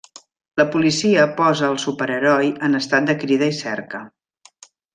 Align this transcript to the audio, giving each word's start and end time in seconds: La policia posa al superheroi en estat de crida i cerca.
La 0.59 0.63
policia 0.75 1.25
posa 1.41 1.67
al 1.67 1.77
superheroi 1.83 2.49
en 2.69 2.81
estat 2.81 3.09
de 3.11 3.17
crida 3.25 3.51
i 3.55 3.59
cerca. 3.61 4.01